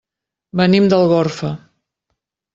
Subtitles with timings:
[0.61, 1.53] Venim d'Algorfa.